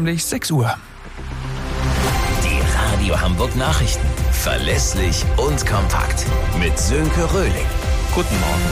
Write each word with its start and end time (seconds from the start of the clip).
nämlich 0.00 0.24
6 0.24 0.52
Uhr. 0.52 0.74
Die 2.44 3.02
Radio 3.02 3.20
Hamburg 3.20 3.56
Nachrichten. 3.56 4.06
Verlässlich 4.30 5.24
und 5.36 5.66
kompakt. 5.66 6.24
Mit 6.60 6.78
Sönke 6.78 7.34
Röhling. 7.34 7.66
Guten 8.14 8.38
Morgen. 8.38 8.62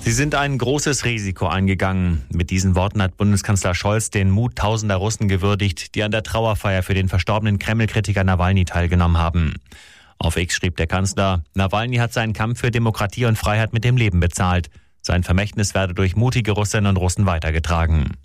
Sie 0.00 0.10
sind 0.10 0.34
ein 0.34 0.58
großes 0.58 1.04
Risiko 1.04 1.46
eingegangen. 1.46 2.24
Mit 2.32 2.50
diesen 2.50 2.74
Worten 2.74 3.00
hat 3.00 3.16
Bundeskanzler 3.16 3.76
Scholz 3.76 4.10
den 4.10 4.30
Mut 4.30 4.56
tausender 4.56 4.96
Russen 4.96 5.28
gewürdigt, 5.28 5.94
die 5.94 6.02
an 6.02 6.10
der 6.10 6.24
Trauerfeier 6.24 6.82
für 6.82 6.94
den 6.94 7.08
verstorbenen 7.08 7.60
Kreml-Kritiker 7.60 8.24
Nawalny 8.24 8.64
teilgenommen 8.64 9.18
haben. 9.18 9.54
Auf 10.18 10.36
X 10.36 10.56
schrieb 10.56 10.76
der 10.76 10.88
Kanzler, 10.88 11.44
Nawalny 11.54 11.98
hat 11.98 12.12
seinen 12.12 12.32
Kampf 12.32 12.58
für 12.58 12.72
Demokratie 12.72 13.26
und 13.26 13.38
Freiheit 13.38 13.72
mit 13.72 13.84
dem 13.84 13.96
Leben 13.96 14.18
bezahlt. 14.18 14.70
Sein 15.08 15.22
Vermächtnis 15.22 15.74
werde 15.74 15.94
durch 15.94 16.16
mutige 16.16 16.52
Russinnen 16.52 16.90
und 16.90 16.98
Russen 16.98 17.24
weitergetragen. 17.24 18.18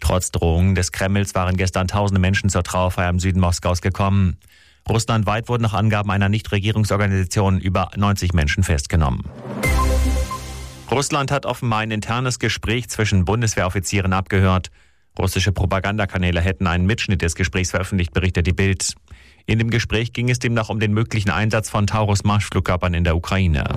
Trotz 0.00 0.32
Drohungen 0.32 0.74
des 0.74 0.90
Kremls 0.90 1.36
waren 1.36 1.56
gestern 1.56 1.86
tausende 1.86 2.20
Menschen 2.20 2.50
zur 2.50 2.64
Trauerfeier 2.64 3.10
im 3.10 3.20
Süden 3.20 3.38
Moskaus 3.38 3.80
gekommen. 3.80 4.36
Russlandweit 4.88 5.48
wurden 5.48 5.62
nach 5.62 5.74
Angaben 5.74 6.10
einer 6.10 6.28
Nichtregierungsorganisation 6.28 7.60
über 7.60 7.90
90 7.94 8.32
Menschen 8.32 8.64
festgenommen. 8.64 9.22
Russland 10.90 11.30
hat 11.30 11.46
offenbar 11.46 11.78
ein 11.78 11.92
internes 11.92 12.40
Gespräch 12.40 12.88
zwischen 12.88 13.24
Bundeswehroffizieren 13.24 14.12
abgehört. 14.12 14.72
Russische 15.16 15.52
Propagandakanäle 15.52 16.40
hätten 16.40 16.66
einen 16.66 16.86
Mitschnitt 16.86 17.22
des 17.22 17.36
Gesprächs 17.36 17.70
veröffentlicht, 17.70 18.12
berichtet 18.12 18.48
die 18.48 18.52
Bild. 18.52 18.94
In 19.46 19.60
dem 19.60 19.70
Gespräch 19.70 20.12
ging 20.12 20.28
es 20.28 20.40
demnach 20.40 20.70
um 20.70 20.80
den 20.80 20.92
möglichen 20.92 21.30
Einsatz 21.30 21.70
von 21.70 21.86
Taurus-Marschflugkörpern 21.86 22.94
in 22.94 23.04
der 23.04 23.14
Ukraine. 23.14 23.68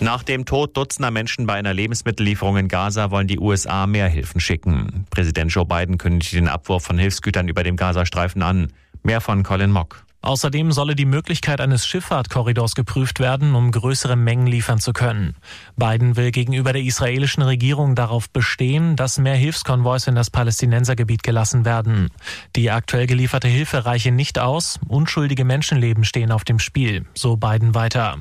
Nach 0.00 0.22
dem 0.22 0.44
Tod 0.44 0.76
dutzender 0.76 1.10
Menschen 1.10 1.46
bei 1.46 1.54
einer 1.54 1.72
Lebensmittellieferung 1.72 2.56
in 2.56 2.68
Gaza 2.68 3.10
wollen 3.10 3.26
die 3.26 3.38
USA 3.38 3.86
mehr 3.86 4.08
Hilfen 4.08 4.40
schicken. 4.40 5.06
Präsident 5.10 5.52
Joe 5.52 5.64
Biden 5.64 5.98
kündigte 5.98 6.36
den 6.36 6.48
Abwurf 6.48 6.84
von 6.84 6.98
Hilfsgütern 6.98 7.48
über 7.48 7.62
dem 7.62 7.76
Gazastreifen 7.76 8.42
an. 8.42 8.72
Mehr 9.02 9.20
von 9.20 9.42
Colin 9.42 9.70
Mock. 9.70 10.04
Außerdem 10.24 10.72
solle 10.72 10.96
die 10.96 11.04
Möglichkeit 11.04 11.60
eines 11.60 11.86
Schifffahrtkorridors 11.86 12.74
geprüft 12.74 13.20
werden, 13.20 13.54
um 13.54 13.70
größere 13.70 14.16
Mengen 14.16 14.46
liefern 14.46 14.78
zu 14.78 14.94
können. 14.94 15.36
Biden 15.76 16.16
will 16.16 16.30
gegenüber 16.30 16.72
der 16.72 16.80
israelischen 16.80 17.42
Regierung 17.42 17.94
darauf 17.94 18.30
bestehen, 18.30 18.96
dass 18.96 19.18
mehr 19.18 19.34
Hilfskonvois 19.36 20.06
in 20.06 20.14
das 20.14 20.30
Palästinensergebiet 20.30 21.22
gelassen 21.22 21.66
werden. 21.66 22.08
Die 22.56 22.70
aktuell 22.70 23.06
gelieferte 23.06 23.48
Hilfe 23.48 23.84
reiche 23.84 24.12
nicht 24.12 24.38
aus, 24.38 24.80
unschuldige 24.88 25.44
Menschenleben 25.44 26.04
stehen 26.04 26.32
auf 26.32 26.44
dem 26.44 26.58
Spiel, 26.58 27.04
so 27.12 27.36
Biden 27.36 27.74
weiter. 27.74 28.16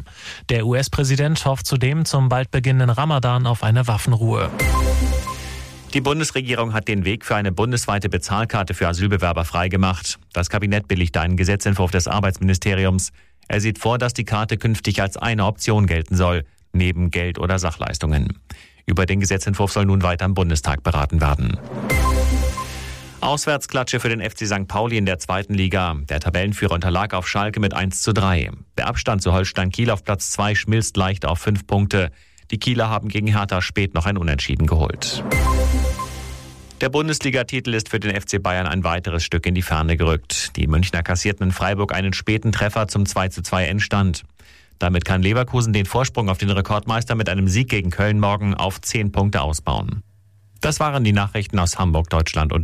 Der 0.50 0.66
US-Präsident 0.66 1.46
hofft 1.46 1.66
zudem 1.66 2.04
zum 2.04 2.28
bald 2.28 2.52
beginnenden 2.52 2.90
Ramadan 2.90 3.48
auf 3.48 3.64
eine 3.64 3.88
Waffenruhe. 3.88 4.52
Die 5.94 6.02
Bundesregierung 6.02 6.74
hat 6.74 6.88
den 6.88 7.06
Weg 7.06 7.24
für 7.24 7.36
eine 7.36 7.52
bundesweite 7.52 8.10
Bezahlkarte 8.10 8.74
für 8.74 8.88
Asylbewerber 8.88 9.46
freigemacht. 9.46 10.18
Das 10.34 10.50
Kabinett 10.50 10.88
billigt 10.88 11.16
einen 11.18 11.38
Gesetzentwurf 11.38 11.92
des 11.92 12.08
Arbeitsministeriums. 12.08 13.12
Er 13.48 13.62
sieht 13.62 13.78
vor, 13.78 14.00
dass 14.00 14.14
die 14.14 14.24
Karte 14.24 14.58
künftig 14.58 15.04
als 15.04 15.18
eine 15.18 15.46
Option 15.46 15.86
gelten 15.86 16.16
soll, 16.16 16.46
neben 16.72 17.12
Geld 17.12 17.38
oder 17.38 17.60
Sachleistungen. 17.60 18.40
Über 18.88 19.06
den 19.06 19.20
Gesetzentwurf 19.20 19.72
soll 19.72 19.86
nun 19.86 20.02
weiter 20.02 20.26
im 20.26 20.34
Bundestag 20.34 20.82
beraten 20.82 21.22
werden. 21.22 21.60
Auswärtsklatsche 23.22 24.00
für 24.00 24.10
den 24.10 24.20
FC 24.20 24.48
St. 24.48 24.68
Pauli 24.68 24.98
in 24.98 25.06
der 25.06 25.20
zweiten 25.20 25.54
Liga. 25.54 25.96
Der 26.10 26.20
Tabellenführer 26.20 26.74
unterlag 26.74 27.14
auf 27.14 27.28
Schalke 27.28 27.60
mit 27.60 27.76
1 27.76 28.02
zu 28.02 28.14
3. 28.14 28.50
Der 28.80 28.88
Abstand 28.88 29.22
zu 29.22 29.32
Holstein 29.32 29.70
Kiel 29.70 29.92
auf 29.92 30.04
Platz 30.04 30.32
2 30.32 30.56
schmilzt 30.56 30.98
leicht 30.98 31.24
auf 31.24 31.38
5 31.38 31.68
Punkte. 31.68 32.10
Die 32.50 32.58
Kieler 32.58 32.90
haben 32.90 33.10
gegen 33.10 33.28
Hertha 33.28 33.62
spät 33.62 33.94
noch 33.94 34.08
ein 34.08 34.18
Unentschieden 34.18 34.68
geholt. 34.68 35.24
Der 36.84 36.90
Bundesligatitel 36.90 37.74
ist 37.76 37.88
für 37.88 38.02
den 38.02 38.14
FC 38.14 38.44
Bayern 38.44 38.68
ein 38.68 38.84
weiteres 38.84 39.24
Stück 39.24 39.46
in 39.46 39.56
die 39.56 39.62
Ferne 39.62 39.96
gerückt. 39.96 40.58
Die 40.58 40.68
Münchner 40.68 41.02
kassierten 41.02 41.48
in 41.48 41.52
Freiburg 41.54 41.94
einen 41.94 42.12
späten 42.12 42.52
Treffer 42.52 42.90
zum 42.90 43.06
2 43.06 43.30
zu 43.30 43.42
2 43.42 43.68
Endstand. 43.68 44.24
Damit 44.80 45.06
kann 45.06 45.22
Leverkusen 45.22 45.72
den 45.72 45.86
Vorsprung 45.86 46.28
auf 46.28 46.40
den 46.40 46.50
Rekordmeister 46.50 47.16
mit 47.16 47.30
einem 47.30 47.48
Sieg 47.48 47.70
gegen 47.70 47.90
Köln 47.90 48.20
morgen 48.20 48.54
auf 48.54 48.82
10 48.82 49.14
Punkte 49.14 49.40
ausbauen. 49.40 50.04
Das 50.60 50.82
waren 50.82 51.06
die 51.06 51.14
Nachrichten 51.14 51.58
aus 51.58 51.80
Hamburg, 51.80 52.10
Deutschland 52.10 52.52
und 52.52 52.62